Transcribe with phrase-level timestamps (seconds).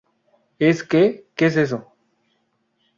[0.57, 1.93] ¿Es qué?¿ qué es eso?